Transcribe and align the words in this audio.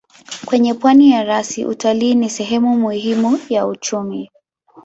Kwenye 0.45 0.73
pwani 0.73 1.11
ya 1.11 1.23
rasi 1.23 1.65
utalii 1.65 2.15
ni 2.15 2.29
sehemu 2.29 2.77
muhimu 2.77 3.39
ya 3.49 3.67
uchumi. 3.67 4.31